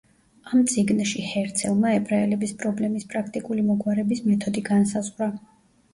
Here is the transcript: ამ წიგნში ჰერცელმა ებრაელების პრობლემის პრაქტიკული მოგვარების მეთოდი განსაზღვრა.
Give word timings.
ამ 0.51 0.61
წიგნში 0.71 1.25
ჰერცელმა 1.33 1.91
ებრაელების 1.99 2.55
პრობლემის 2.63 3.07
პრაქტიკული 3.15 3.67
მოგვარების 3.69 4.25
მეთოდი 4.33 4.65
განსაზღვრა. 4.75 5.29